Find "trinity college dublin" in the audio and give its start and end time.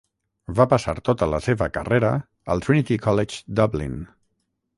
2.69-3.99